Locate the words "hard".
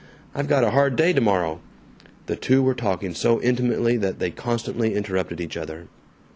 0.71-0.95